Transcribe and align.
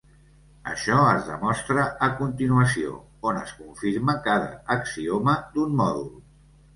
Això 0.69 0.95
es 1.09 1.25
demostra 1.25 1.83
a 2.07 2.07
continuació, 2.21 2.93
on 3.33 3.37
es 3.41 3.53
confirma 3.57 4.15
cada 4.29 4.49
axioma 4.77 5.37
d'un 5.59 5.77
mòdul. 5.83 6.09